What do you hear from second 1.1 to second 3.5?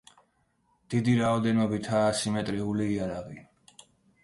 რაოდენობითაა ასიმეტრიული იარაღი.